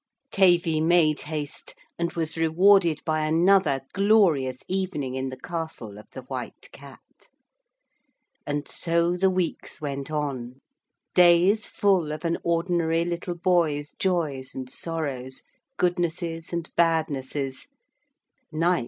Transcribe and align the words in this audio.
Tavy 0.31 0.81
made 0.81 1.21
haste, 1.21 1.75
and 1.99 2.11
was 2.13 2.35
rewarded 2.35 3.01
by 3.05 3.23
another 3.23 3.81
glorious 3.93 4.61
evening 4.67 5.13
in 5.13 5.29
the 5.29 5.37
castle 5.37 5.99
of 5.99 6.07
the 6.13 6.23
White 6.23 6.69
Cat. 6.71 6.99
And 8.47 8.67
so 8.67 9.15
the 9.15 9.29
weeks 9.29 9.79
went 9.79 10.09
on. 10.09 10.59
Days 11.13 11.67
full 11.69 12.11
of 12.11 12.25
an 12.25 12.39
ordinary 12.43 13.05
little 13.05 13.35
boy's 13.35 13.93
joys 13.99 14.55
and 14.55 14.71
sorrows, 14.71 15.43
goodnesses 15.77 16.51
and 16.51 16.67
badnesses. 16.75 17.67